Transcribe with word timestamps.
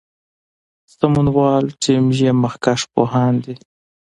سمونوال 0.95 1.65
ټیم 1.81 2.05
یې 2.19 2.31
مخکښ 2.41 2.81
پوهان 2.93 3.33
دي. 3.43 3.55